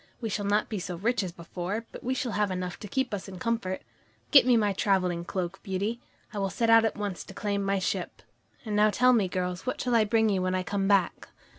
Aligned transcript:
We 0.19 0.29
shall 0.29 0.45
not 0.47 0.67
be 0.67 0.79
so 0.79 0.95
rich 0.95 1.21
as 1.21 1.31
before, 1.31 1.85
but 1.91 2.03
we 2.03 2.15
shall 2.15 2.31
have 2.31 2.49
enough 2.49 2.79
to 2.79 2.87
keep 2.87 3.13
us 3.13 3.27
in 3.27 3.37
comfort. 3.37 3.83
Get 4.31 4.47
me 4.47 4.57
my 4.57 4.73
traveling 4.73 5.23
cloak, 5.25 5.61
Beauty. 5.61 6.01
I 6.33 6.39
will 6.39 6.49
set 6.49 6.71
out 6.71 6.85
at 6.85 6.97
once 6.97 7.23
to 7.25 7.35
claim 7.35 7.61
my 7.63 7.77
ship. 7.77 8.23
And 8.65 8.75
now 8.75 8.89
tell 8.89 9.13
me, 9.13 9.27
girls, 9.27 9.67
what 9.67 9.79
shall 9.79 9.93
I 9.93 10.05
bring 10.05 10.29
you 10.29 10.41
when 10.41 10.55
I 10.55 10.63
come 10.63 10.87
back?" 10.87 11.29